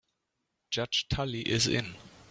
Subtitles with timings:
[0.71, 1.93] Judge Tully is in.